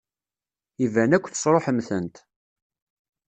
Iban 0.85 1.11
akk 1.15 1.25
tesṛuḥem-tent. 1.29 2.15